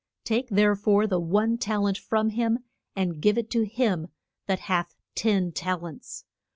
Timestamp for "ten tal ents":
5.13-6.25